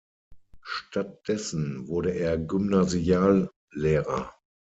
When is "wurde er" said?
1.87-2.35